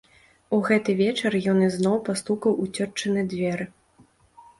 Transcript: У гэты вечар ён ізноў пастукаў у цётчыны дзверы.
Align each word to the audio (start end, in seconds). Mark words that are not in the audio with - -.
У 0.55 0.59
гэты 0.67 0.95
вечар 1.01 1.35
ён 1.53 1.59
ізноў 1.67 1.97
пастукаў 2.07 2.57
у 2.65 2.65
цётчыны 2.75 3.21
дзверы. 3.35 3.69